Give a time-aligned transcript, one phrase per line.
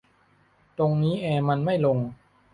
[0.77, 1.97] ตรงนี้แอร์มันไม่ลง